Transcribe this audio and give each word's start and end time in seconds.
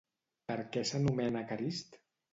Per 0.51 0.55
què 0.77 0.83
s'anomena 0.93 1.47
Carist? 1.53 1.99